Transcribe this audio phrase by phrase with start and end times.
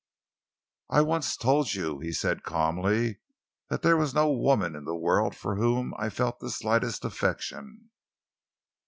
[0.89, 3.19] "I once told you," he said calmly,
[3.69, 7.91] "that there was no woman in the world for whom I felt the slightest affection."